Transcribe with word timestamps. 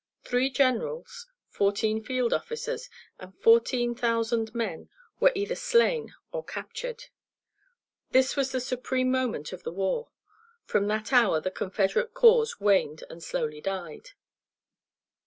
Three 0.23 0.49
generals, 0.49 1.27
fourteen 1.47 2.03
field 2.03 2.33
officers, 2.33 2.89
and 3.19 3.37
fourteen 3.37 3.93
thousand 3.93 4.55
men 4.55 4.89
were 5.19 5.31
either 5.35 5.53
slain 5.53 6.15
or 6.31 6.43
captured. 6.43 7.03
This 8.09 8.35
was 8.35 8.51
the 8.51 8.61
supreme 8.61 9.11
moment 9.11 9.53
of 9.53 9.61
the 9.61 9.69
war; 9.71 10.09
from 10.65 10.87
that 10.87 11.13
hour 11.13 11.39
the 11.39 11.51
Confederate 11.51 12.15
cause 12.15 12.59
waned 12.59 13.03
and 13.11 13.21
slowly 13.21 13.61
died. 13.61 14.13